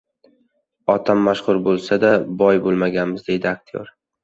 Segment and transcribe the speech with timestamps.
[0.93, 2.11] “Otam mashhur bo‘lsa-da,
[2.41, 3.97] boy bo‘lmaganmiz”,— deydi aktyor